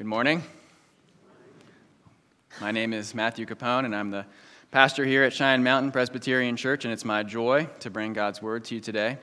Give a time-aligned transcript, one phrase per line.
[0.00, 0.42] Good morning.
[2.58, 4.24] My name is Matthew Capone, and I'm the
[4.70, 8.64] pastor here at Cheyenne Mountain Presbyterian Church, and it's my joy to bring God's word
[8.64, 9.18] to you today.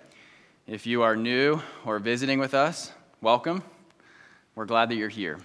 [0.67, 3.63] If you are new or visiting with us, welcome.
[4.53, 5.39] We're glad that you're here.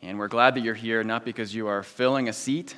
[0.00, 2.76] And we're glad that you're here not because you are filling a seat,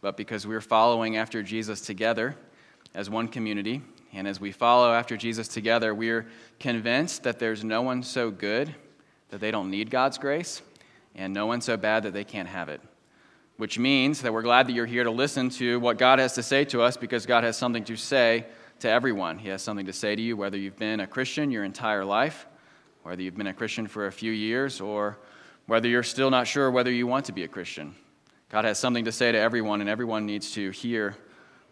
[0.00, 2.36] but because we're following after Jesus together
[2.94, 3.82] as one community.
[4.14, 6.26] And as we follow after Jesus together, we're
[6.58, 8.74] convinced that there's no one so good
[9.28, 10.62] that they don't need God's grace,
[11.16, 12.80] and no one so bad that they can't have it.
[13.56, 16.42] Which means that we're glad that you're here to listen to what God has to
[16.42, 18.46] say to us because God has something to say
[18.80, 19.38] to everyone.
[19.38, 22.46] He has something to say to you, whether you've been a Christian your entire life,
[23.02, 25.16] whether you've been a Christian for a few years, or
[25.66, 27.94] whether you're still not sure whether you want to be a Christian.
[28.50, 31.16] God has something to say to everyone, and everyone needs to hear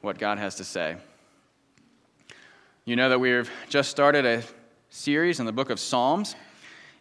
[0.01, 0.97] what God has to say.
[2.87, 4.43] You know that we've just started a
[4.91, 6.35] series in the book of Psalms,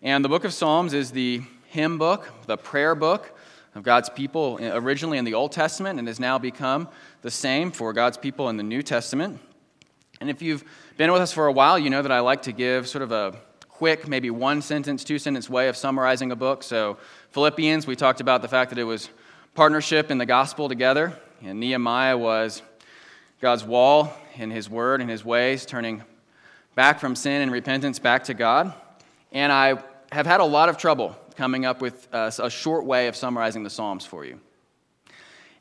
[0.02, 1.42] and the book of Psalms is the
[1.73, 3.36] hymn book, the prayer book
[3.73, 6.88] of God's people originally in the Old Testament and has now become
[7.23, 9.39] the same for God's people in the New Testament.
[10.22, 10.64] And if you've
[10.98, 13.11] been with us for a while, you know that I like to give sort of
[13.11, 13.36] a
[13.70, 16.61] quick, maybe one sentence, two sentence way of summarizing a book.
[16.61, 16.98] So,
[17.31, 19.09] Philippians, we talked about the fact that it was
[19.55, 22.61] partnership in the gospel together, and Nehemiah was
[23.42, 26.03] God's wall in his word and his ways, turning
[26.76, 28.76] back from sin and repentance back to God.
[29.31, 32.86] And I have had a lot of trouble coming up with uh, a, a short
[32.86, 34.39] way of summarizing the Psalms for you.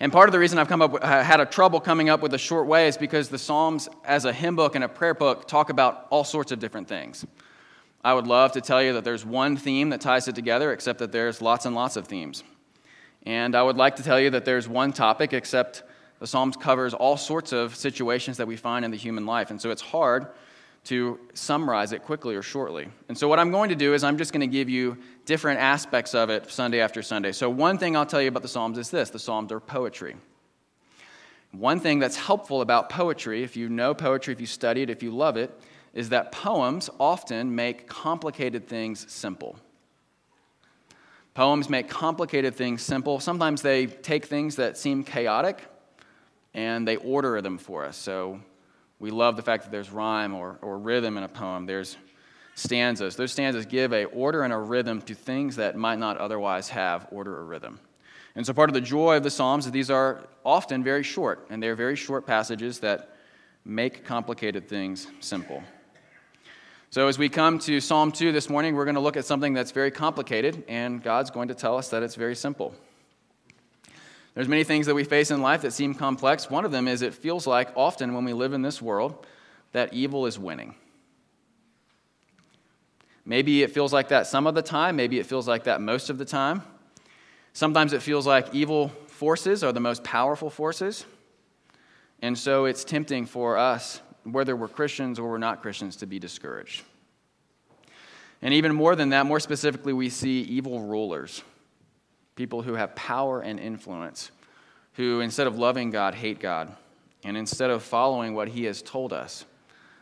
[0.01, 2.35] And part of the reason I've come up with, had a trouble coming up with
[2.35, 5.47] a short way is because the Psalms, as a hymn book and a prayer book,
[5.47, 7.25] talk about all sorts of different things.
[8.03, 10.99] I would love to tell you that there's one theme that ties it together, except
[10.99, 12.43] that there's lots and lots of themes.
[13.25, 15.85] And I would like to tell you that there's one topic, except
[16.19, 19.51] the Psalms covers all sorts of situations that we find in the human life.
[19.51, 20.27] And so it's hard
[20.85, 22.89] to summarize it quickly or shortly.
[23.09, 25.61] And so, what I'm going to do is I'm just going to give you different
[25.61, 27.33] aspects of it Sunday after Sunday.
[27.33, 30.17] So, one thing I'll tell you about the Psalms is this the Psalms are poetry.
[31.53, 35.03] One thing that's helpful about poetry, if you know poetry, if you study it, if
[35.03, 35.51] you love it,
[35.93, 39.57] is that poems often make complicated things simple.
[41.35, 43.21] Poems make complicated things simple.
[43.21, 45.63] Sometimes they take things that seem chaotic
[46.55, 47.97] and they order them for us.
[47.97, 48.41] So,
[48.99, 51.67] we love the fact that there's rhyme or, or rhythm in a poem.
[51.67, 51.97] There's
[52.55, 53.17] stanzas.
[53.17, 57.07] Those stanzas give a order and a rhythm to things that might not otherwise have
[57.11, 57.81] order or rhythm.
[58.35, 61.47] And so part of the joy of the Psalms is these are often very short,
[61.51, 63.17] and they're very short passages that
[63.65, 65.63] make complicated things simple.
[66.91, 69.55] So as we come to Psalm 2 this morning, we're going to look at something
[69.55, 72.75] that's very complicated, and God's going to tell us that it's very simple.
[74.35, 76.51] There's many things that we face in life that seem complex.
[76.51, 79.27] One of them is it feels like often when we live in this world
[79.73, 80.75] that evil is winning.
[83.25, 86.11] Maybe it feels like that some of the time, maybe it feels like that most
[86.11, 86.63] of the time.
[87.53, 91.05] Sometimes it feels like evil forces are the most powerful forces.
[92.21, 96.19] And so it's tempting for us, whether we're Christians or we're not Christians, to be
[96.19, 96.83] discouraged.
[98.41, 101.43] And even more than that, more specifically, we see evil rulers
[102.35, 104.31] people who have power and influence,
[104.95, 106.75] who instead of loving God, hate God.
[107.25, 109.45] And instead of following what He has told us,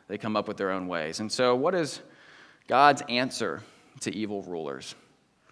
[0.08, 1.20] they come up with their own ways.
[1.20, 2.00] And so, what is
[2.70, 3.64] God's answer
[3.98, 4.94] to evil rulers?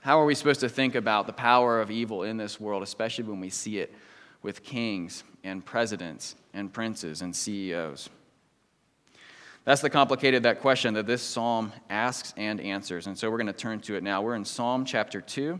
[0.02, 3.24] How are we supposed to think about the power of evil in this world, especially
[3.24, 3.92] when we see it
[4.40, 8.08] with kings and presidents and princes and CEOs?
[9.64, 13.08] That's the complicated that question that this psalm asks and answers.
[13.08, 14.22] And so we're going to turn to it now.
[14.22, 15.58] We're in Psalm chapter 2,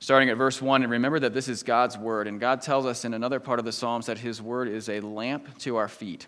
[0.00, 0.82] starting at verse 1.
[0.82, 2.28] And remember that this is God's word.
[2.28, 5.00] And God tells us in another part of the Psalms that his word is a
[5.00, 6.26] lamp to our feet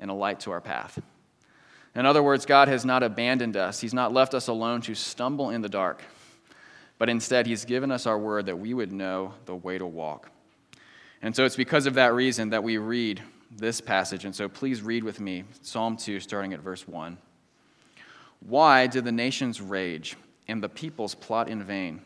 [0.00, 1.00] and a light to our path.
[1.94, 5.50] In other words, God has not abandoned us, He's not left us alone to stumble
[5.50, 6.02] in the dark,
[6.98, 10.30] but instead, He's given us our word that we would know the way to walk.
[11.20, 14.24] And so it's because of that reason that we read this passage.
[14.24, 17.18] And so please read with me Psalm 2, starting at verse 1.
[18.40, 20.16] Why do the nations rage
[20.48, 22.02] and the peoples plot in vain?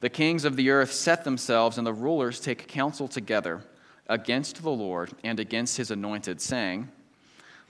[0.00, 3.64] The kings of the earth set themselves, and the rulers take counsel together
[4.08, 6.88] against the Lord and against his anointed, saying,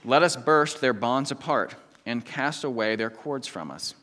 [0.05, 3.95] Let us burst their bonds apart and cast away their cords from us.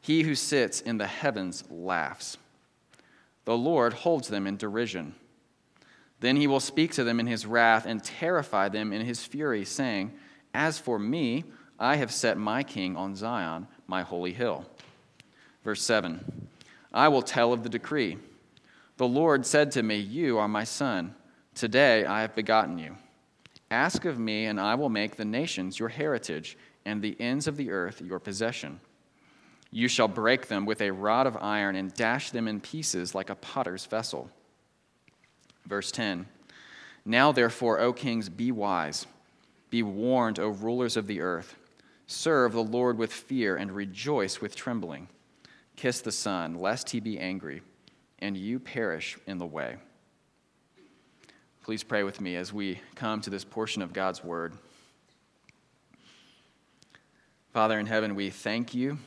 [0.00, 2.38] He who sits in the heavens laughs.
[3.44, 5.14] The Lord holds them in derision.
[6.20, 9.64] Then he will speak to them in his wrath and terrify them in his fury,
[9.64, 10.12] saying,
[10.52, 11.44] As for me,
[11.78, 14.66] I have set my king on Zion, my holy hill.
[15.64, 16.48] Verse 7.
[16.92, 18.18] I will tell of the decree.
[18.96, 21.14] The Lord said to me, You are my son.
[21.54, 22.96] Today I have begotten you.
[23.70, 27.56] Ask of me, and I will make the nations your heritage, and the ends of
[27.56, 28.80] the earth your possession.
[29.70, 33.30] You shall break them with a rod of iron and dash them in pieces like
[33.30, 34.28] a potter's vessel.
[35.66, 36.26] Verse 10
[37.04, 39.06] Now, therefore, O kings, be wise.
[39.70, 41.54] Be warned, O rulers of the earth.
[42.08, 45.08] Serve the Lord with fear and rejoice with trembling.
[45.76, 47.62] Kiss the Son, lest he be angry,
[48.18, 49.76] and you perish in the way.
[51.62, 54.54] Please pray with me as we come to this portion of God's word.
[57.52, 58.98] Father in heaven, we thank you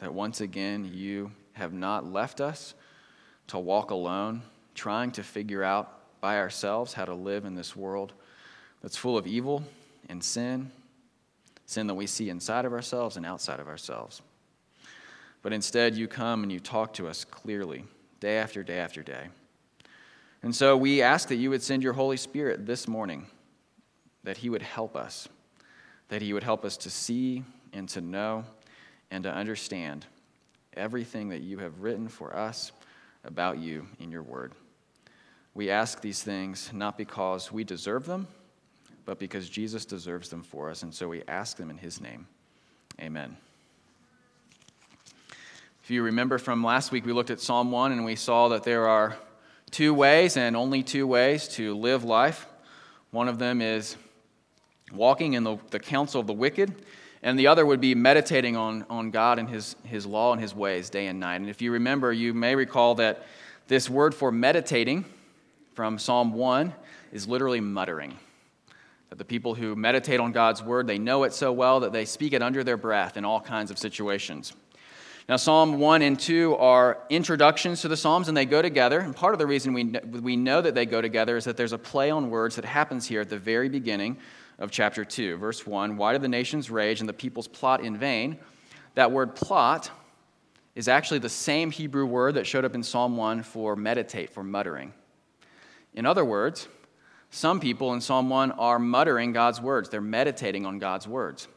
[0.00, 2.74] that once again you have not left us
[3.46, 4.42] to walk alone,
[4.74, 8.12] trying to figure out by ourselves how to live in this world
[8.82, 9.64] that's full of evil
[10.10, 10.70] and sin,
[11.64, 14.20] sin that we see inside of ourselves and outside of ourselves.
[15.40, 17.84] But instead, you come and you talk to us clearly,
[18.20, 19.28] day after day after day.
[20.42, 23.26] And so we ask that you would send your Holy Spirit this morning,
[24.24, 25.28] that He would help us,
[26.08, 28.44] that He would help us to see and to know
[29.10, 30.06] and to understand
[30.74, 32.72] everything that you have written for us
[33.24, 34.52] about you in your word.
[35.54, 38.28] We ask these things not because we deserve them,
[39.06, 40.82] but because Jesus deserves them for us.
[40.82, 42.26] And so we ask them in his name.
[43.00, 43.36] Amen.
[45.82, 48.64] If you remember from last week, we looked at Psalm 1 and we saw that
[48.64, 49.16] there are
[49.70, 52.46] two ways and only two ways to live life.
[53.10, 53.96] One of them is
[54.92, 56.74] walking in the, the counsel of the wicked,
[57.22, 60.54] and the other would be meditating on, on God and his, his law and his
[60.54, 61.36] ways day and night.
[61.36, 63.26] And if you remember, you may recall that
[63.66, 65.04] this word for meditating
[65.74, 66.72] from Psalm 1
[67.12, 68.16] is literally muttering.
[69.10, 72.04] That the people who meditate on God's word, they know it so well that they
[72.04, 74.52] speak it under their breath in all kinds of situations.
[75.28, 79.00] Now, Psalm 1 and 2 are introductions to the Psalms, and they go together.
[79.00, 79.84] And part of the reason we,
[80.20, 83.06] we know that they go together is that there's a play on words that happens
[83.06, 84.18] here at the very beginning
[84.60, 85.36] of chapter 2.
[85.38, 88.38] Verse 1 Why do the nations rage and the peoples plot in vain?
[88.94, 89.90] That word plot
[90.76, 94.44] is actually the same Hebrew word that showed up in Psalm 1 for meditate, for
[94.44, 94.92] muttering.
[95.94, 96.68] In other words,
[97.30, 101.48] some people in Psalm 1 are muttering God's words, they're meditating on God's words.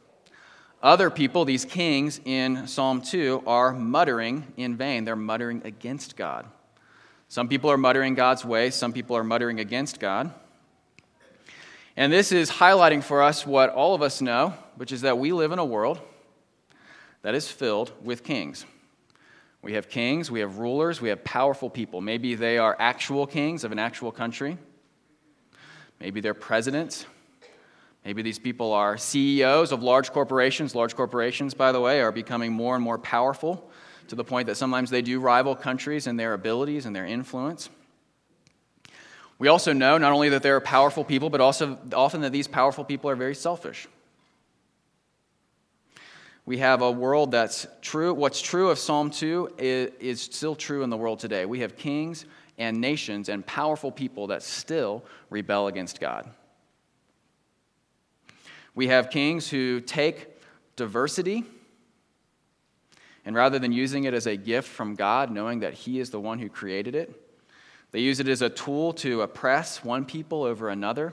[0.82, 5.04] Other people, these kings in Psalm 2, are muttering in vain.
[5.04, 6.46] They're muttering against God.
[7.28, 10.32] Some people are muttering God's way, some people are muttering against God.
[11.96, 15.32] And this is highlighting for us what all of us know, which is that we
[15.32, 16.00] live in a world
[17.22, 18.64] that is filled with kings.
[19.62, 22.00] We have kings, we have rulers, we have powerful people.
[22.00, 24.56] Maybe they are actual kings of an actual country.
[26.00, 27.04] Maybe they're presidents.
[28.04, 30.74] Maybe these people are CEOs of large corporations.
[30.74, 33.70] Large corporations, by the way, are becoming more and more powerful
[34.08, 37.68] to the point that sometimes they do rival countries in their abilities and their influence.
[39.38, 42.48] We also know not only that there are powerful people, but also often that these
[42.48, 43.86] powerful people are very selfish.
[46.44, 48.12] We have a world that's true.
[48.12, 51.44] What's true of Psalm 2 is, is still true in the world today.
[51.44, 52.24] We have kings
[52.58, 56.28] and nations and powerful people that still rebel against God.
[58.80, 60.26] We have kings who take
[60.74, 61.44] diversity
[63.26, 66.18] and rather than using it as a gift from God, knowing that He is the
[66.18, 67.14] one who created it,
[67.90, 71.12] they use it as a tool to oppress one people over another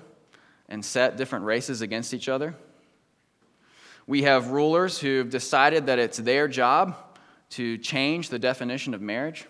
[0.70, 2.56] and set different races against each other.
[4.08, 6.96] We have rulers who've decided that it's their job
[7.50, 9.46] to change the definition of marriage.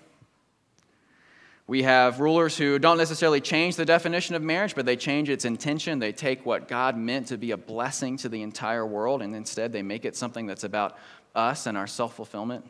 [1.67, 5.43] We have rulers who don't necessarily change the definition of marriage, but they change its
[5.43, 5.99] intention.
[5.99, 9.73] They take what God meant to be a blessing to the entire world, and instead
[9.73, 10.97] they make it something that's about
[11.35, 12.65] us and our self fulfillment.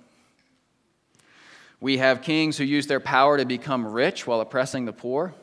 [1.80, 5.36] We have kings who use their power to become rich while oppressing the poor.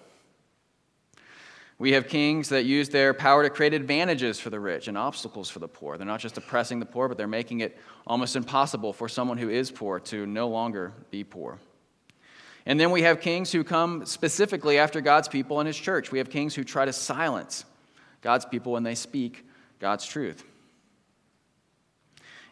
[1.79, 5.49] We have kings that use their power to create advantages for the rich and obstacles
[5.49, 5.97] for the poor.
[5.97, 9.49] They're not just oppressing the poor, but they're making it almost impossible for someone who
[9.49, 11.59] is poor to no longer be poor.
[12.67, 16.11] And then we have kings who come specifically after God's people and his church.
[16.11, 17.65] We have kings who try to silence
[18.23, 19.47] God's people when they speak
[19.81, 20.45] God's truth.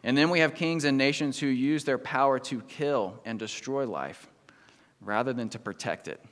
[0.03, 3.87] And then we have kings and nations who use their power to kill and destroy
[3.87, 4.27] life
[5.01, 6.23] rather than to protect it.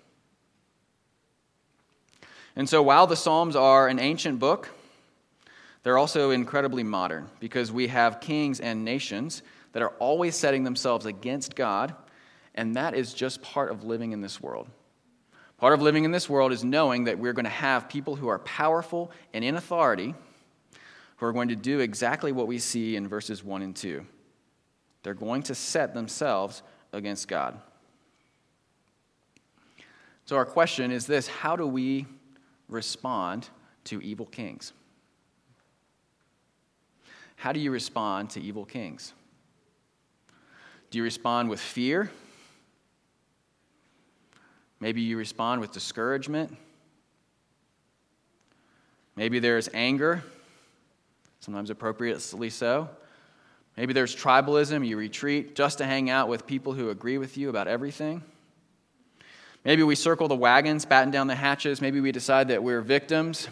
[2.56, 4.70] And so while the Psalms are an ancient book,
[5.84, 11.06] they're also incredibly modern because we have kings and nations that are always setting themselves
[11.06, 11.96] against God,
[12.56, 14.68] and that is just part of living in this world.
[15.58, 18.28] Part of living in this world is knowing that we're going to have people who
[18.28, 20.16] are powerful and in authority
[21.18, 24.04] who are going to do exactly what we see in verses 1 and 2.
[25.04, 27.60] They're going to set themselves against God.
[30.26, 32.08] So, our question is this How do we
[32.68, 33.50] respond
[33.84, 34.74] to evil kings?
[37.36, 39.14] How do you respond to evil kings?
[40.90, 42.10] Do you respond with fear?
[44.82, 46.58] Maybe you respond with discouragement.
[49.16, 50.24] Maybe there's anger,
[51.40, 52.90] sometimes appropriately so.
[53.78, 57.50] Maybe there's tribalism, you retreat just to hang out with people who agree with you
[57.50, 58.24] about everything.
[59.64, 61.80] Maybe we circle the wagons, batten down the hatches.
[61.82, 63.48] Maybe we decide that we're victims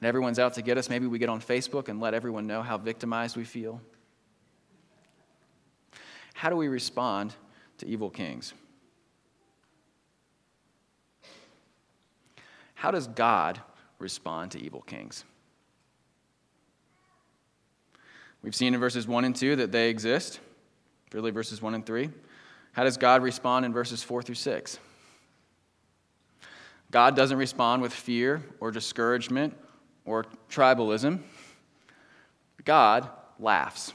[0.00, 0.88] and everyone's out to get us.
[0.88, 3.80] Maybe we get on Facebook and let everyone know how victimized we feel.
[6.32, 7.34] How do we respond
[7.78, 8.54] to evil kings?
[12.80, 13.60] How does God
[13.98, 15.24] respond to evil kings?
[18.40, 20.40] We've seen in verses 1 and 2 that they exist,
[21.12, 22.08] really, verses 1 and 3.
[22.72, 24.78] How does God respond in verses 4 through 6?
[26.90, 29.54] God doesn't respond with fear or discouragement
[30.06, 31.20] or tribalism.
[32.64, 33.92] God laughs.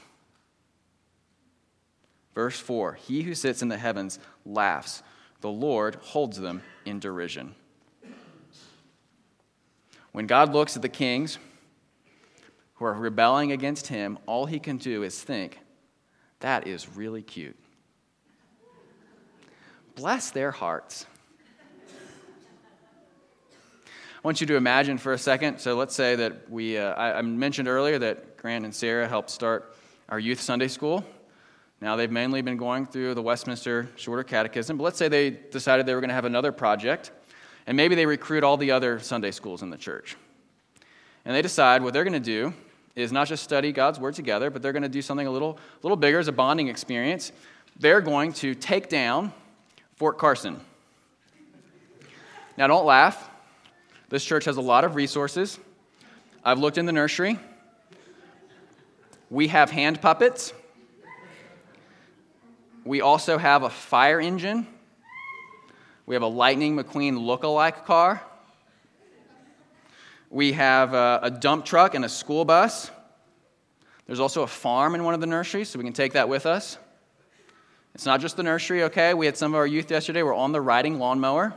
[2.36, 5.02] Verse 4 He who sits in the heavens laughs,
[5.40, 7.56] the Lord holds them in derision.
[10.16, 11.38] When God looks at the kings
[12.76, 15.60] who are rebelling against him, all he can do is think,
[16.40, 17.54] that is really cute.
[19.94, 21.04] Bless their hearts.
[23.84, 25.58] I want you to imagine for a second.
[25.58, 29.28] So let's say that we, uh, I, I mentioned earlier that Grant and Sarah helped
[29.28, 29.76] start
[30.08, 31.04] our youth Sunday school.
[31.82, 35.84] Now, they've mainly been going through the Westminster Shorter Catechism, but let's say they decided
[35.84, 37.10] they were going to have another project,
[37.66, 40.16] and maybe they recruit all the other Sunday schools in the church.
[41.24, 42.54] And they decide what they're going to do
[42.94, 45.58] is not just study God's Word together, but they're going to do something a little,
[45.58, 47.32] a little bigger as a bonding experience.
[47.78, 49.32] They're going to take down
[49.96, 50.60] Fort Carson.
[52.56, 53.28] Now, don't laugh.
[54.08, 55.58] This church has a lot of resources.
[56.44, 57.38] I've looked in the nursery.
[59.28, 60.54] We have hand puppets.
[62.84, 64.68] We also have a fire engine.
[66.06, 68.22] We have a Lightning McQueen look-alike car.
[70.30, 72.90] We have a, a, dump truck and a school bus.
[74.06, 76.46] There's also a farm in one of the nurseries, so we can take that with
[76.46, 76.78] us.
[77.94, 79.14] It's not just the nursery, okay?
[79.14, 80.22] We had some of our youth yesterday.
[80.22, 81.54] We're on the riding lawnmower,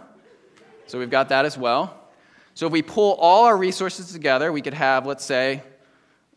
[0.87, 2.09] so we've got that as well.
[2.55, 5.61] So if we pull all our resources together, we could have, let's say,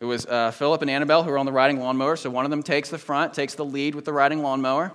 [0.00, 2.16] it was uh, Philip and Annabelle who were on the riding lawnmower.
[2.16, 4.92] So one of them takes the front, takes the lead with the riding lawnmower.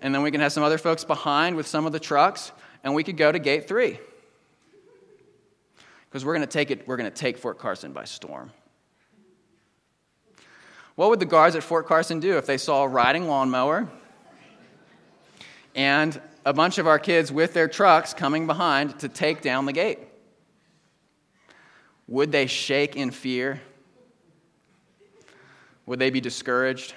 [0.00, 2.52] And then we can have some other folks behind with some of the trucks.
[2.82, 3.98] And we could go to gate three.
[6.08, 8.50] Because we're going to take it, we're going to take Fort Carson by storm.
[10.96, 13.88] What would the guards at Fort Carson do if they saw a riding lawnmower
[15.74, 19.72] and a bunch of our kids with their trucks coming behind to take down the
[19.72, 19.98] gate?
[22.08, 23.60] Would they shake in fear?
[25.86, 26.94] Would they be discouraged?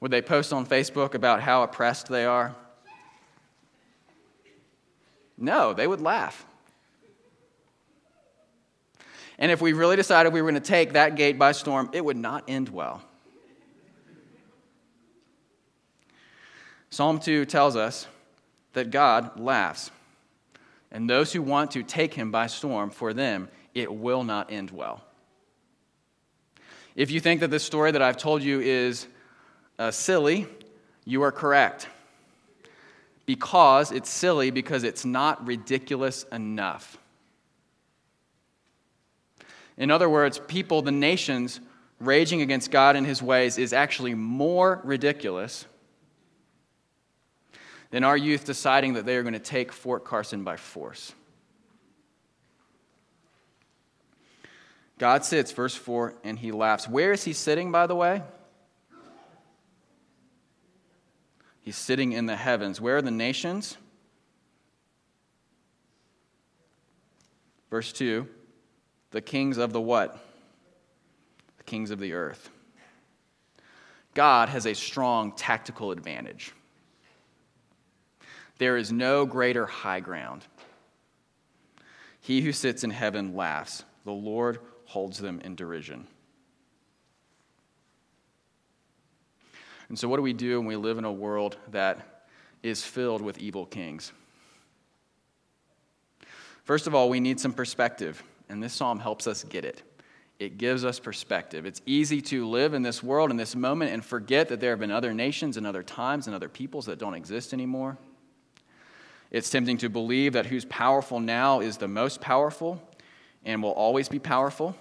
[0.00, 2.54] Would they post on Facebook about how oppressed they are?
[5.36, 6.44] No, they would laugh.
[9.38, 12.04] And if we really decided we were going to take that gate by storm, it
[12.04, 13.02] would not end well.
[16.90, 18.06] Psalm 2 tells us
[18.72, 19.90] that God laughs.
[20.90, 24.70] And those who want to take him by storm, for them, it will not end
[24.70, 25.04] well.
[26.96, 29.06] If you think that this story that I've told you is
[29.78, 30.46] uh, silly,
[31.04, 31.88] you are correct.
[33.26, 36.98] Because it's silly, because it's not ridiculous enough.
[39.76, 41.60] In other words, people, the nations,
[42.00, 45.66] raging against God and his ways is actually more ridiculous
[47.90, 51.12] than our youth deciding that they are going to take Fort Carson by force.
[54.98, 56.88] God sits, verse 4, and he laughs.
[56.88, 58.22] Where is he sitting, by the way?
[61.60, 62.80] He's sitting in the heavens.
[62.80, 63.76] Where are the nations?
[67.70, 68.28] Verse 2
[69.10, 70.18] the kings of the what?
[71.56, 72.50] The kings of the earth.
[74.14, 76.52] God has a strong tactical advantage.
[78.58, 80.44] There is no greater high ground.
[82.20, 83.84] He who sits in heaven laughs.
[84.04, 86.06] The Lord holds them in derision.
[89.88, 92.26] And so, what do we do when we live in a world that
[92.62, 94.12] is filled with evil kings?
[96.64, 99.82] First of all, we need some perspective, and this psalm helps us get it.
[100.38, 101.66] It gives us perspective.
[101.66, 104.78] It's easy to live in this world, in this moment, and forget that there have
[104.78, 107.96] been other nations and other times and other peoples that don't exist anymore.
[109.30, 112.80] It's tempting to believe that who's powerful now is the most powerful
[113.44, 114.76] and will always be powerful.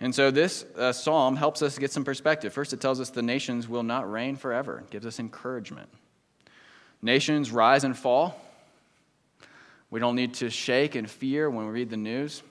[0.00, 2.52] And so this uh, psalm helps us get some perspective.
[2.52, 5.88] First, it tells us the nations will not reign forever, it gives us encouragement.
[7.02, 8.40] Nations rise and fall.
[9.90, 12.42] We don't need to shake and fear when we read the news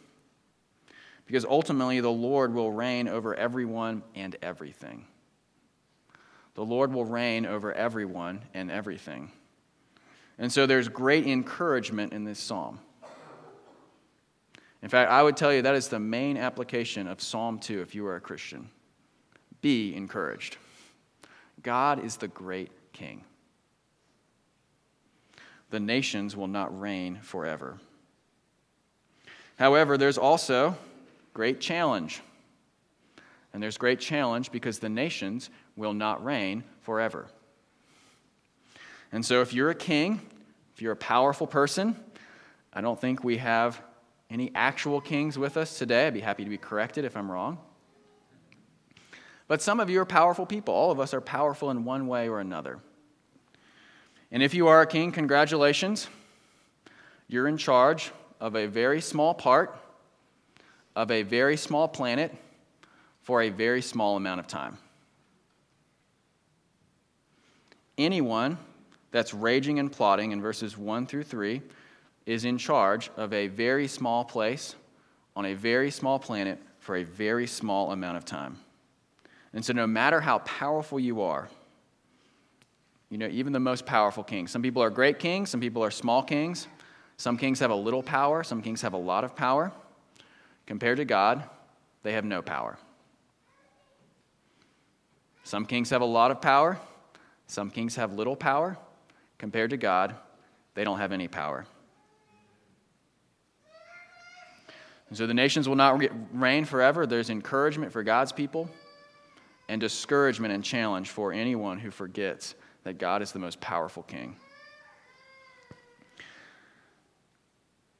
[1.25, 5.05] because ultimately the Lord will reign over everyone and everything.
[6.53, 9.31] The Lord will reign over everyone and everything.
[10.37, 12.79] And so there's great encouragement in this psalm.
[14.81, 17.95] In fact, I would tell you that is the main application of Psalm 2 if
[17.95, 18.69] you are a Christian.
[19.61, 20.57] Be encouraged.
[21.63, 23.23] God is the great king.
[25.71, 27.79] The nations will not reign forever.
[29.57, 30.77] However, there's also
[31.33, 32.21] great challenge.
[33.53, 37.27] And there's great challenge because the nations will not reign forever.
[39.11, 40.19] And so, if you're a king,
[40.75, 41.95] if you're a powerful person,
[42.73, 43.81] I don't think we have
[44.35, 46.07] any actual kings with us today.
[46.07, 47.57] I'd be happy to be corrected if I'm wrong.
[49.47, 50.73] But some of you are powerful people.
[50.73, 52.79] All of us are powerful in one way or another.
[54.33, 56.09] And if you are a king, congratulations.
[57.29, 58.11] You're in charge
[58.41, 59.79] of a very small part
[60.97, 62.35] of a very small planet
[63.21, 64.77] for a very small amount of time.
[67.97, 68.57] Anyone
[69.11, 71.61] that's raging and plotting in verses 1 through 3
[72.25, 74.75] is in charge of a very small place
[75.35, 78.59] on a very small planet for a very small amount of time.
[79.53, 81.49] And so, no matter how powerful you are,
[83.09, 85.91] you know, even the most powerful kings, some people are great kings, some people are
[85.91, 86.67] small kings,
[87.17, 89.71] some kings have a little power, some kings have a lot of power.
[90.65, 91.43] Compared to God,
[92.03, 92.77] they have no power.
[95.43, 96.79] Some kings have a lot of power,
[97.47, 98.77] some kings have little power.
[99.37, 100.15] Compared to God,
[100.73, 101.65] they don't have any power.
[105.15, 106.03] And so the nations will not
[106.33, 107.07] reign forever.
[107.07, 108.69] There's encouragement for God's people
[109.69, 112.53] and discouragement and challenge for anyone who forgets
[112.83, 114.35] that God is the most powerful king.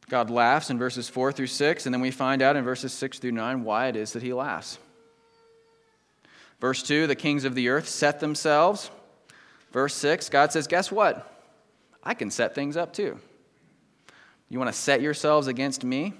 [0.09, 3.19] God laughs in verses 4 through 6, and then we find out in verses 6
[3.19, 4.77] through 9 why it is that he laughs.
[6.59, 8.91] Verse 2 the kings of the earth set themselves.
[9.71, 11.31] Verse 6 God says, Guess what?
[12.03, 13.17] I can set things up too.
[14.49, 16.13] You want to set yourselves against me?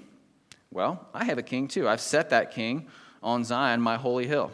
[0.70, 1.88] Well, I have a king too.
[1.88, 2.88] I've set that king
[3.22, 4.50] on Zion, my holy hill.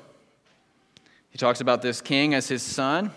[1.31, 3.11] He talks about this king as his son.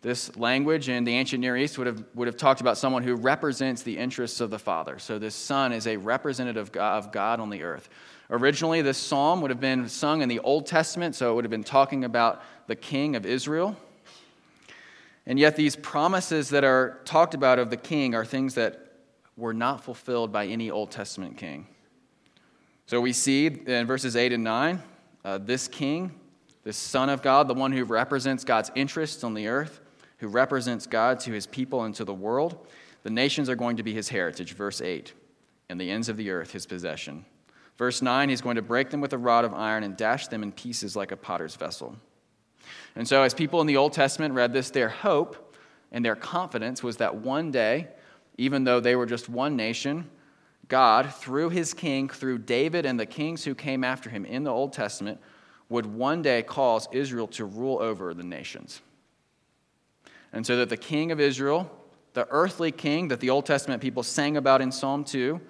[0.00, 3.16] This language in the ancient Near East would have, would have talked about someone who
[3.16, 5.00] represents the interests of the Father.
[5.00, 7.88] So this Son is a representative of God on the earth.
[8.30, 11.50] Originally, this psalm would have been sung in the Old Testament, so it would have
[11.50, 13.76] been talking about the King of Israel.
[15.26, 18.92] And yet, these promises that are talked about of the King are things that
[19.36, 21.66] were not fulfilled by any Old Testament king.
[22.88, 24.82] So we see in verses 8 and 9
[25.22, 26.10] uh, this King,
[26.64, 29.82] this Son of God, the one who represents God's interests on the earth,
[30.16, 32.66] who represents God to his people and to the world.
[33.02, 35.12] The nations are going to be his heritage, verse 8,
[35.68, 37.26] and the ends of the earth his possession.
[37.76, 40.42] Verse 9, he's going to break them with a rod of iron and dash them
[40.42, 41.94] in pieces like a potter's vessel.
[42.96, 45.54] And so, as people in the Old Testament read this, their hope
[45.92, 47.88] and their confidence was that one day,
[48.38, 50.08] even though they were just one nation,
[50.68, 54.52] God, through his king, through David and the kings who came after him in the
[54.52, 55.18] Old Testament,
[55.68, 58.80] would one day cause Israel to rule over the nations.
[60.32, 61.70] And so that the king of Israel,
[62.12, 65.40] the earthly king that the Old Testament people sang about in Psalm 2,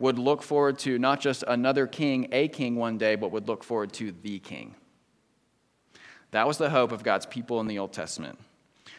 [0.00, 3.62] would look forward to not just another king, a king one day, but would look
[3.62, 4.74] forward to the king.
[6.32, 8.38] That was the hope of God's people in the Old Testament.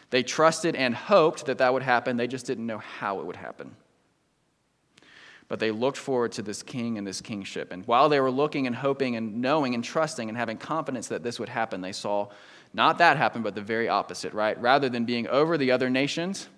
[0.10, 3.36] They trusted and hoped that that would happen, they just didn't know how it would
[3.36, 3.76] happen.
[5.48, 7.72] But they looked forward to this king and this kingship.
[7.72, 11.22] And while they were looking and hoping and knowing and trusting and having confidence that
[11.22, 12.30] this would happen, they saw
[12.74, 14.60] not that happen, but the very opposite, right?
[14.60, 16.50] Rather than being over the other nations,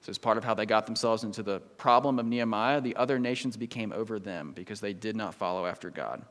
[0.00, 3.18] this is part of how they got themselves into the problem of Nehemiah, the other
[3.18, 6.22] nations became over them because they did not follow after God.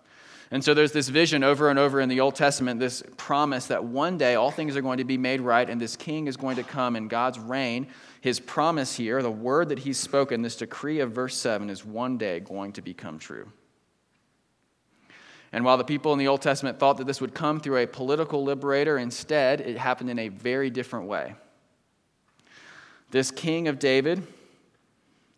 [0.49, 3.83] And so there's this vision over and over in the Old Testament, this promise that
[3.83, 6.55] one day all things are going to be made right and this king is going
[6.55, 7.87] to come in God's reign.
[8.21, 12.17] His promise here, the word that he's spoken, this decree of verse 7, is one
[12.17, 13.51] day going to become true.
[15.51, 17.87] And while the people in the Old Testament thought that this would come through a
[17.87, 21.35] political liberator, instead, it happened in a very different way.
[23.11, 24.25] This king of David,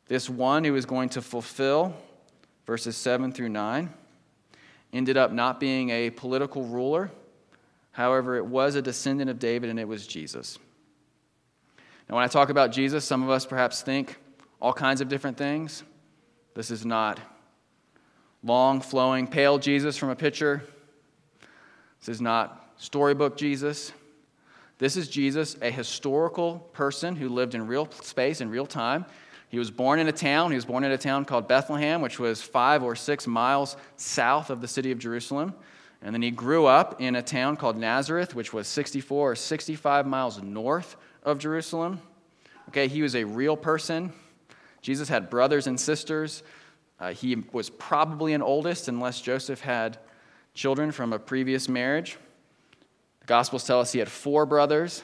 [0.08, 1.96] this one who is going to fulfill
[2.66, 3.94] verses 7 through 9,
[4.94, 7.12] ended up not being a political ruler.
[7.92, 10.58] However, it was a descendant of David, and it was Jesus.
[12.08, 14.18] Now, when I talk about Jesus, some of us perhaps think
[14.62, 15.84] all kinds of different things.
[16.56, 17.20] This is not
[18.44, 20.64] long, flowing, pale Jesus from a picture.
[22.00, 23.92] This is not storybook Jesus.
[24.78, 29.06] This is Jesus, a historical person who lived in real space, in real time.
[29.50, 30.52] He was born in a town.
[30.52, 34.52] He was born in a town called Bethlehem, which was five or six miles south
[34.52, 35.56] of the city of Jerusalem.
[36.02, 40.06] And then he grew up in a town called Nazareth, which was 64 or 65
[40.06, 42.00] miles north of Jerusalem.
[42.70, 44.14] Okay, he was a real person.
[44.82, 46.44] Jesus had brothers and sisters.
[47.00, 49.98] Uh, he was probably an oldest, unless Joseph had
[50.54, 52.18] children from a previous marriage.
[53.22, 55.04] The Gospels tell us he had four brothers.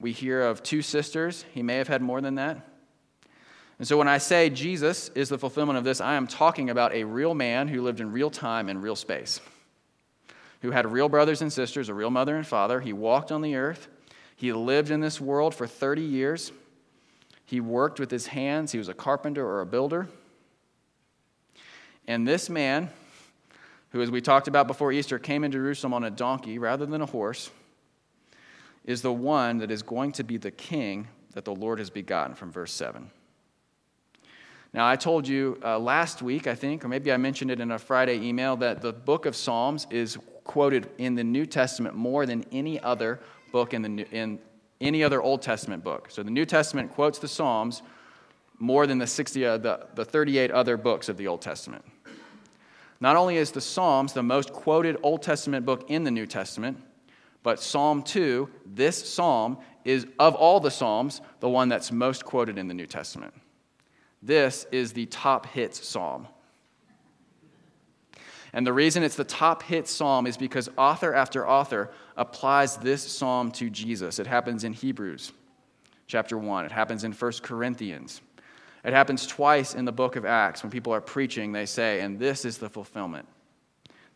[0.00, 1.44] We hear of two sisters.
[1.52, 2.71] He may have had more than that.
[3.82, 6.94] And so when I say Jesus is the fulfillment of this, I am talking about
[6.94, 9.40] a real man who lived in real time and real space
[10.60, 12.78] who had real brothers and sisters, a real mother and father.
[12.78, 13.88] He walked on the earth.
[14.36, 16.52] He lived in this world for 30 years.
[17.44, 18.70] He worked with his hands.
[18.70, 20.06] He was a carpenter or a builder.
[22.06, 22.88] And this man,
[23.90, 27.02] who, as we talked about before Easter, came into Jerusalem on a donkey rather than
[27.02, 27.50] a horse,
[28.84, 32.36] is the one that is going to be the king that the Lord has begotten
[32.36, 33.10] from verse 7.
[34.74, 37.70] Now, I told you uh, last week, I think, or maybe I mentioned it in
[37.72, 42.24] a Friday email, that the book of Psalms is quoted in the New Testament more
[42.24, 43.20] than any other
[43.52, 44.38] book in, the in
[44.80, 46.10] any other Old Testament book.
[46.10, 47.82] So the New Testament quotes the Psalms
[48.58, 51.84] more than the, 60, uh, the, the 38 other books of the Old Testament.
[52.98, 56.78] Not only is the Psalms the most quoted Old Testament book in the New Testament,
[57.42, 62.56] but Psalm 2, this psalm, is of all the Psalms, the one that's most quoted
[62.56, 63.34] in the New Testament.
[64.22, 66.28] This is the top hits psalm.
[68.52, 73.02] And the reason it's the top hit psalm is because author after author applies this
[73.02, 74.18] psalm to Jesus.
[74.18, 75.32] It happens in Hebrews
[76.06, 78.20] chapter 1, it happens in 1 Corinthians.
[78.84, 82.18] It happens twice in the book of Acts when people are preaching, they say, and
[82.18, 83.26] this is the fulfillment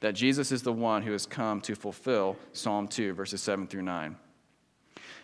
[0.00, 3.82] that Jesus is the one who has come to fulfill Psalm 2, verses 7 through
[3.82, 4.16] 9.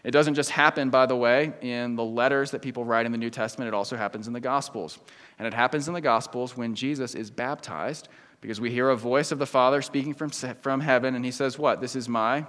[0.05, 3.19] It doesn't just happen, by the way, in the letters that people write in the
[3.19, 4.99] New Testament, it also happens in the Gospels.
[5.39, 8.09] And it happens in the Gospels when Jesus is baptized
[8.41, 11.59] because we hear a voice of the Father speaking from, from heaven, and he says,
[11.59, 11.81] What?
[11.81, 12.45] This is my.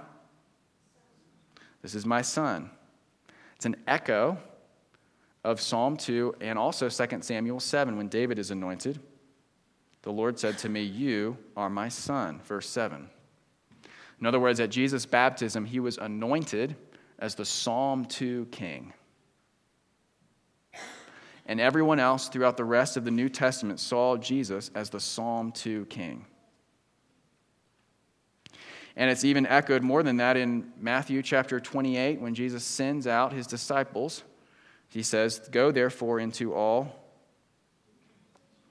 [1.80, 2.70] This is my son.
[3.54, 4.38] It's an echo
[5.44, 8.98] of Psalm 2 and also 2 Samuel 7 when David is anointed.
[10.02, 13.08] The Lord said to me, You are my son, verse 7.
[14.20, 16.76] In other words, at Jesus' baptism, he was anointed
[17.18, 18.92] as the Psalm 2 king
[21.46, 25.52] and everyone else throughout the rest of the New Testament saw Jesus as the Psalm
[25.52, 26.24] 2 king.
[28.96, 33.32] And it's even echoed more than that in Matthew chapter 28 when Jesus sends out
[33.32, 34.22] his disciples.
[34.88, 36.94] He says, Go therefore into all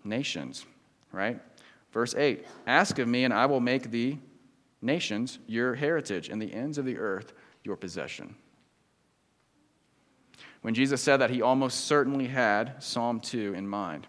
[0.03, 0.65] nations,
[1.11, 1.39] right?
[1.91, 4.17] Verse 8 Ask of me, and I will make the
[4.81, 8.35] nations your heritage, and the ends of the earth your possession.
[10.61, 14.07] When Jesus said that, he almost certainly had Psalm 2 in mind.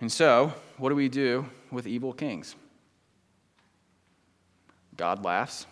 [0.00, 2.56] And so, what do we do with evil kings?
[4.96, 5.66] God laughs.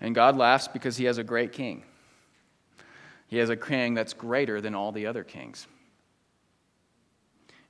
[0.00, 1.84] And God laughs because he has a great king.
[3.26, 5.66] He has a king that's greater than all the other kings.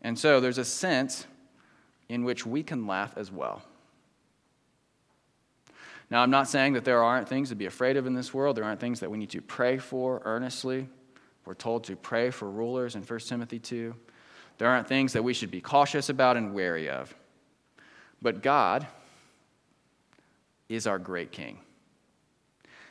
[0.03, 1.27] And so there's a sense
[2.09, 3.63] in which we can laugh as well.
[6.11, 8.57] Now, I'm not saying that there aren't things to be afraid of in this world.
[8.57, 10.89] There aren't things that we need to pray for earnestly.
[11.45, 13.95] We're told to pray for rulers in 1 Timothy 2.
[14.57, 17.15] There aren't things that we should be cautious about and wary of.
[18.23, 18.87] But God
[20.69, 21.59] is our great king.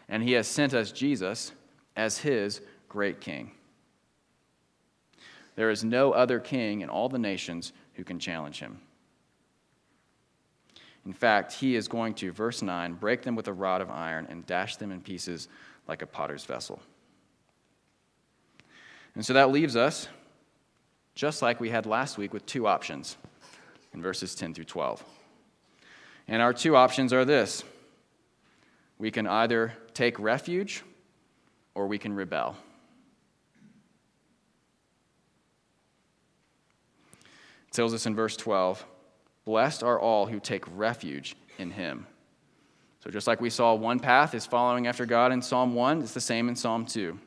[0.07, 1.51] And he has sent us Jesus
[1.95, 3.51] as his great king.
[5.55, 8.79] There is no other king in all the nations who can challenge him.
[11.07, 14.27] In fact, he is going to, verse 9, break them with a rod of iron
[14.29, 15.47] and dash them in pieces
[15.87, 16.81] like a potter's vessel.
[19.15, 20.09] And so that leaves us,
[21.15, 23.15] just like we had last week, with two options
[23.93, 25.01] in verses 10 through 12.
[26.27, 27.63] And our two options are this
[28.97, 30.83] we can either take refuge
[31.73, 32.57] or we can rebel.
[37.71, 38.85] Tells us in verse 12
[39.47, 42.05] Blessed are all who take refuge in him.
[42.99, 46.13] So, just like we saw one path is following after God in Psalm 1, it's
[46.13, 47.17] the same in Psalm 2.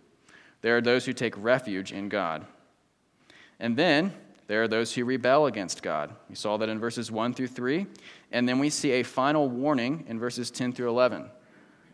[0.60, 2.44] There are those who take refuge in God.
[3.58, 4.12] And then
[4.48, 6.14] there are those who rebel against God.
[6.28, 7.86] We saw that in verses 1 through 3.
[8.32, 11.24] And then we see a final warning in verses 10 through 11.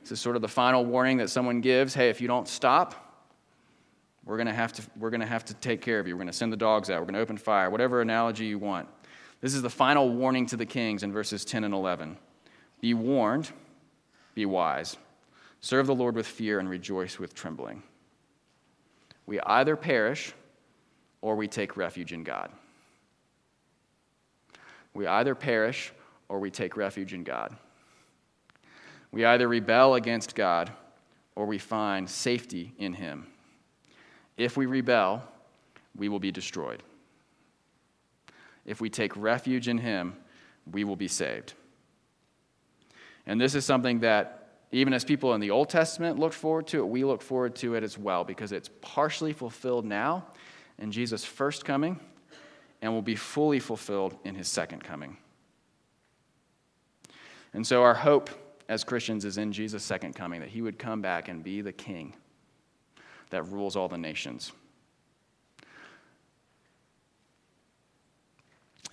[0.01, 3.07] This is sort of the final warning that someone gives hey, if you don't stop,
[4.25, 6.15] we're going to have to, we're going to, have to take care of you.
[6.15, 6.99] We're going to send the dogs out.
[6.99, 8.89] We're going to open fire, whatever analogy you want.
[9.41, 12.17] This is the final warning to the kings in verses 10 and 11.
[12.81, 13.51] Be warned,
[14.35, 14.97] be wise.
[15.61, 17.83] Serve the Lord with fear and rejoice with trembling.
[19.27, 20.33] We either perish
[21.21, 22.51] or we take refuge in God.
[24.95, 25.93] We either perish
[26.29, 27.55] or we take refuge in God.
[29.11, 30.73] We either rebel against God
[31.35, 33.27] or we find safety in Him.
[34.37, 35.23] If we rebel,
[35.97, 36.83] we will be destroyed.
[38.67, 40.17] If we take refuge in Him,
[40.71, 41.55] we will be saved.
[43.27, 46.81] And this is something that, even as people in the Old Testament looked forward to
[46.81, 50.27] it, we look forward to it as well because it's partially fulfilled now
[50.79, 51.99] in Jesus' first coming
[52.83, 55.17] and will be fully fulfilled in His second coming.
[57.55, 58.29] And so, our hope
[58.69, 61.73] as Christians is in Jesus' second coming, that He would come back and be the
[61.73, 62.15] King
[63.31, 64.53] that rules all the nations.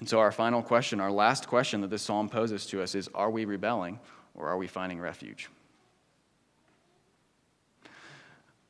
[0.04, 3.10] And so, our final question, our last question that this psalm poses to us is
[3.16, 4.02] Are we rebelling
[4.36, 5.48] or are we finding refuge?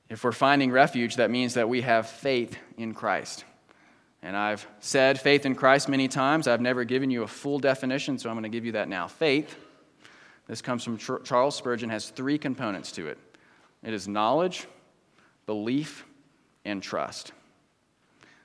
[0.09, 3.45] If we're finding refuge, that means that we have faith in Christ.
[4.21, 6.47] And I've said faith in Christ many times.
[6.47, 9.07] I've never given you a full definition, so I'm going to give you that now.
[9.07, 9.55] Faith,
[10.45, 13.17] this comes from Charles Spurgeon, has three components to it
[13.81, 14.67] it is knowledge,
[15.47, 16.05] belief,
[16.63, 17.31] and trust.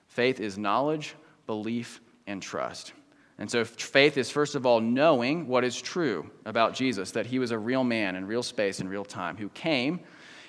[0.07, 2.92] Faith is knowledge, belief, and trust.
[3.38, 7.38] And so faith is, first of all, knowing what is true about Jesus, that he
[7.38, 10.00] was a real man in real space and real time, who came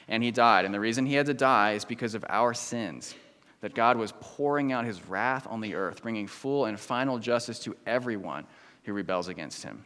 [0.08, 0.66] and he died.
[0.66, 3.14] And the reason he had to die is because of our sins,
[3.62, 7.60] that God was pouring out his wrath on the earth, bringing full and final justice
[7.60, 8.46] to everyone
[8.84, 9.86] who rebels against him.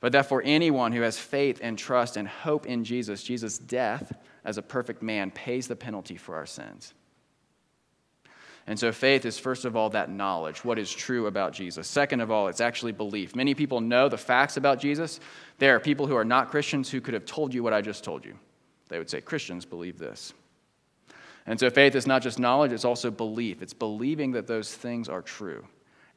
[0.00, 4.12] But that for anyone who has faith and trust and hope in Jesus, Jesus' death
[4.44, 6.92] as a perfect man pays the penalty for our sins.
[8.66, 11.88] And so faith is, first of all, that knowledge, what is true about Jesus.
[11.88, 13.34] Second of all, it's actually belief.
[13.34, 15.18] Many people know the facts about Jesus.
[15.58, 18.04] There are people who are not Christians who could have told you what I just
[18.04, 18.38] told you.
[18.88, 20.32] They would say, Christians believe this.
[21.46, 23.62] And so faith is not just knowledge, it's also belief.
[23.62, 25.66] It's believing that those things are true,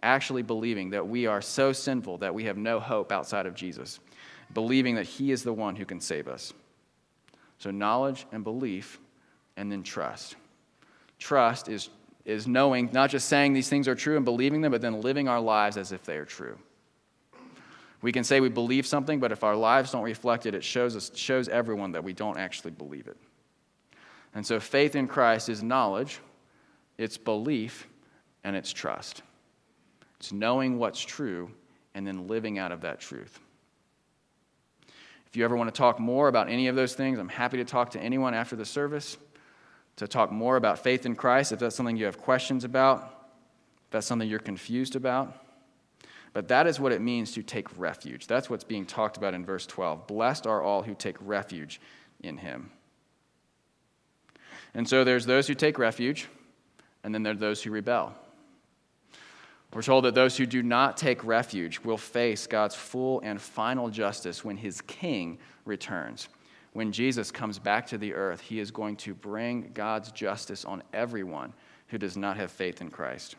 [0.03, 3.99] actually believing that we are so sinful that we have no hope outside of Jesus,
[4.53, 6.53] believing that He is the one who can save us.
[7.57, 8.99] So, knowledge and belief,
[9.57, 10.35] and then trust.
[11.17, 11.89] Trust is
[12.25, 15.27] is knowing, not just saying these things are true and believing them, but then living
[15.27, 16.57] our lives as if they are true.
[18.01, 20.95] We can say we believe something, but if our lives don't reflect it, it shows,
[20.95, 23.17] us, shows everyone that we don't actually believe it.
[24.33, 26.19] And so faith in Christ is knowledge,
[26.97, 27.87] it's belief,
[28.43, 29.21] and it's trust.
[30.19, 31.51] It's knowing what's true
[31.93, 33.39] and then living out of that truth.
[35.27, 37.65] If you ever want to talk more about any of those things, I'm happy to
[37.65, 39.17] talk to anyone after the service
[39.97, 43.29] to talk more about faith in Christ if that's something you have questions about,
[43.85, 45.33] if that's something you're confused about.
[46.33, 48.27] But that is what it means to take refuge.
[48.27, 50.05] That's what's being talked about in verse 12.
[50.05, 51.79] Blessed are all who take refuge
[52.19, 52.71] in him.
[54.73, 56.27] And so there's those who take refuge,
[57.03, 58.13] and then there are those who rebel.
[59.73, 63.89] We're told that those who do not take refuge will face God's full and final
[63.89, 66.27] justice when his king returns
[66.75, 70.83] when Jesus comes back to the earth, he is going to bring God's justice on
[70.91, 71.53] everyone
[71.87, 73.37] who does not have faith in Christ.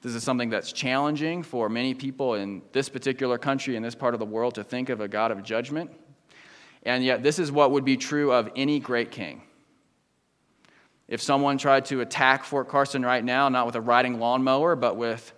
[0.00, 4.14] This is something that's challenging for many people in this particular country, in this part
[4.14, 5.92] of the world, to think of a God of judgment.
[6.82, 9.42] And yet, this is what would be true of any great king.
[11.06, 14.96] If someone tried to attack Fort Carson right now, not with a riding lawnmower, but
[14.96, 15.32] with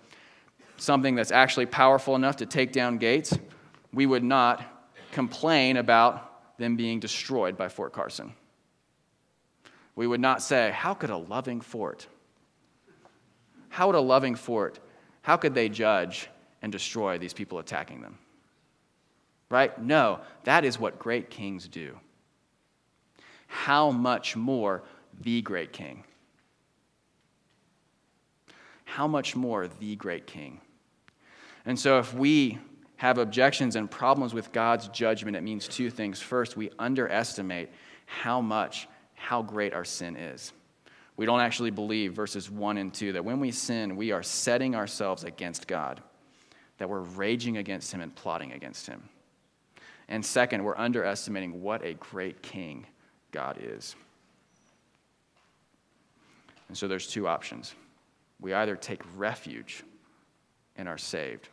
[0.77, 3.37] something that's actually powerful enough to take down gates,
[3.93, 4.71] we would not
[5.15, 8.33] complain about them being destroyed by Fort Carson.
[9.95, 12.05] We would not say, How could a loving fort?
[13.69, 14.79] How would a loving fort,
[15.21, 16.29] how could they judge
[16.61, 18.17] and destroy these people attacking them?
[19.49, 19.77] Right?
[19.81, 21.97] No, that is what great kings do.
[23.47, 24.83] How much more
[25.21, 26.03] the great king?
[28.83, 30.59] How much more the great king?
[31.65, 32.59] And so, if we
[32.97, 36.21] have objections and problems with God's judgment, it means two things.
[36.21, 37.69] First, we underestimate
[38.05, 40.53] how much, how great our sin is.
[41.17, 44.75] We don't actually believe, verses 1 and 2, that when we sin, we are setting
[44.75, 46.01] ourselves against God,
[46.77, 49.03] that we're raging against Him and plotting against Him.
[50.07, 52.85] And second, we're underestimating what a great king
[53.31, 53.95] God is.
[56.67, 57.75] And so there's two options.
[58.39, 59.83] We either take refuge
[60.75, 61.49] and are saved,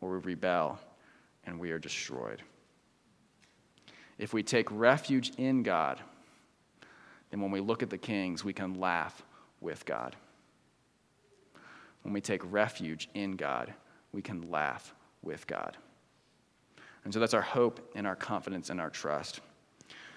[0.00, 0.78] or we rebel
[1.44, 2.42] and we are destroyed.
[4.18, 6.00] If we take refuge in God,
[7.30, 9.22] then when we look at the kings, we can laugh
[9.60, 10.16] with God.
[12.02, 13.74] when we take refuge in God,
[14.12, 15.76] we can laugh with God.
[17.04, 19.40] And so that's our hope and our confidence and our trust.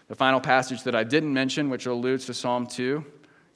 [0.08, 3.04] The final passage that I didn't mention, which alludes to Psalm 2,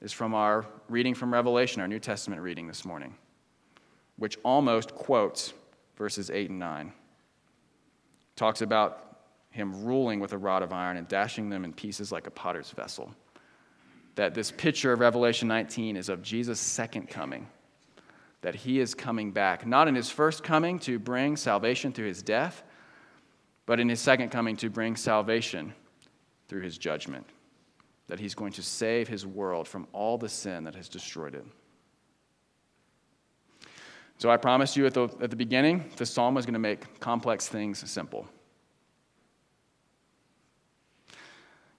[0.00, 3.14] is from our reading from Revelation, our New Testament reading this morning,
[4.16, 5.52] which almost quotes
[5.96, 6.92] verses 8 and 9.
[8.36, 9.06] Talks about
[9.50, 12.70] him ruling with a rod of iron and dashing them in pieces like a potter's
[12.70, 13.14] vessel.
[14.14, 17.48] That this picture of Revelation 19 is of Jesus' second coming.
[18.42, 22.22] That he is coming back, not in his first coming to bring salvation through his
[22.22, 22.62] death,
[23.64, 25.74] but in his second coming to bring salvation
[26.48, 27.26] through his judgment.
[28.08, 31.44] That he's going to save his world from all the sin that has destroyed it.
[34.18, 37.00] So I promised you at the, at the beginning, the psalm was going to make
[37.00, 38.26] complex things simple.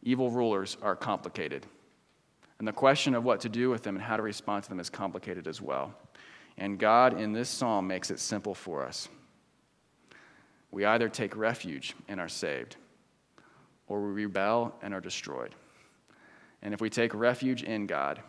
[0.04, 1.65] Evil rulers are complicated.
[2.60, 4.80] And the question of what to do with them and how to respond to them
[4.80, 5.93] is complicated as well.
[6.58, 9.10] And God, in this psalm, makes it simple for us.
[10.71, 12.78] We either take refuge and are saved,
[13.88, 15.56] or we rebel and are destroyed.
[16.62, 18.21] And if we take refuge in God,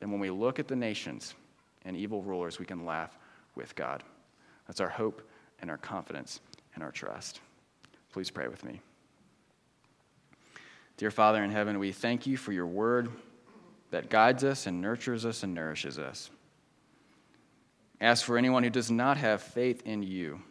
[0.00, 1.34] then when we look at the nations
[1.84, 3.16] and evil rulers, we can laugh
[3.54, 4.02] with God.
[4.66, 5.28] That's our hope
[5.60, 6.40] and our confidence
[6.74, 7.40] and our trust.
[8.12, 8.80] Please pray with me.
[10.96, 13.08] Dear Father in heaven, we thank you for your word
[13.90, 16.30] that guides us and nurtures us and nourishes us.
[18.00, 20.42] Ask for anyone who does not have faith in you,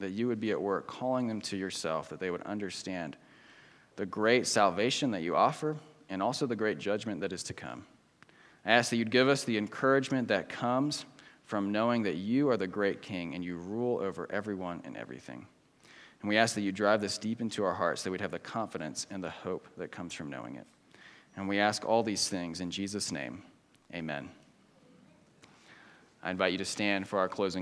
[0.00, 3.16] that you would be at work calling them to yourself, that they would understand
[3.96, 5.76] the great salvation that you offer
[6.08, 7.86] and also the great judgment that is to come.
[8.64, 11.04] I ask that you'd give us the encouragement that comes
[11.52, 15.44] from knowing that you are the great King and you rule over everyone and everything.
[16.22, 18.38] And we ask that you drive this deep into our hearts, that we'd have the
[18.38, 20.66] confidence and the hope that comes from knowing it.
[21.36, 23.42] And we ask all these things in Jesus' name.
[23.92, 24.30] Amen.
[26.22, 27.60] I invite you to stand for our closing.